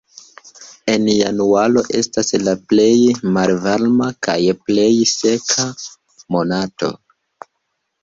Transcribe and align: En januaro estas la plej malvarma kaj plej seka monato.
En 0.93 1.03
januaro 1.11 1.83
estas 1.99 2.33
la 2.47 2.55
plej 2.73 2.95
malvarma 3.37 4.09
kaj 4.29 4.41
plej 4.73 4.91
seka 5.15 5.71
monato. 6.35 6.95